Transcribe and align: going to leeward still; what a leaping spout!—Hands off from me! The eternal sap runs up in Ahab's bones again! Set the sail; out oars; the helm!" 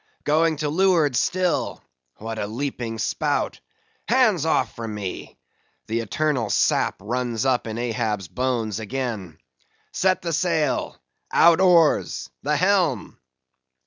going 0.23 0.55
to 0.55 0.67
leeward 0.67 1.15
still; 1.15 1.83
what 2.17 2.39
a 2.39 2.47
leaping 2.47 2.97
spout!—Hands 2.97 4.43
off 4.47 4.75
from 4.75 4.95
me! 4.95 5.37
The 5.85 5.99
eternal 5.99 6.49
sap 6.49 6.95
runs 7.01 7.45
up 7.45 7.67
in 7.67 7.77
Ahab's 7.77 8.27
bones 8.27 8.79
again! 8.79 9.37
Set 9.91 10.23
the 10.23 10.33
sail; 10.33 10.99
out 11.31 11.61
oars; 11.61 12.31
the 12.41 12.57
helm!" 12.57 13.19